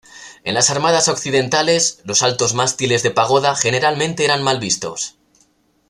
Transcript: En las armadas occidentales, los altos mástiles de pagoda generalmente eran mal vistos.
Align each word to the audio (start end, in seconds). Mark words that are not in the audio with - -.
En 0.43 0.55
las 0.55 0.71
armadas 0.71 1.07
occidentales, 1.09 2.01
los 2.05 2.23
altos 2.23 2.55
mástiles 2.55 3.03
de 3.03 3.11
pagoda 3.11 3.55
generalmente 3.55 4.25
eran 4.25 4.41
mal 4.41 4.59
vistos. 4.59 5.15